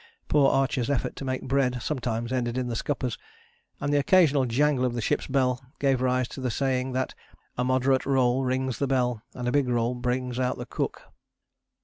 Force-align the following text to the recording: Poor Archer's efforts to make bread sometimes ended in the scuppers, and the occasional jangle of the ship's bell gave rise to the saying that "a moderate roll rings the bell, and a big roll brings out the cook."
Poor 0.27 0.49
Archer's 0.49 0.89
efforts 0.89 1.13
to 1.13 1.23
make 1.25 1.43
bread 1.43 1.77
sometimes 1.79 2.33
ended 2.33 2.57
in 2.57 2.65
the 2.65 2.75
scuppers, 2.75 3.19
and 3.79 3.93
the 3.93 3.99
occasional 3.99 4.45
jangle 4.47 4.83
of 4.83 4.95
the 4.95 4.99
ship's 5.01 5.27
bell 5.27 5.63
gave 5.77 6.01
rise 6.01 6.27
to 6.29 6.41
the 6.41 6.49
saying 6.49 6.93
that 6.93 7.13
"a 7.55 7.63
moderate 7.63 8.07
roll 8.07 8.43
rings 8.43 8.79
the 8.79 8.87
bell, 8.87 9.21
and 9.35 9.47
a 9.47 9.51
big 9.51 9.69
roll 9.69 9.93
brings 9.93 10.39
out 10.39 10.57
the 10.57 10.65
cook." 10.65 11.03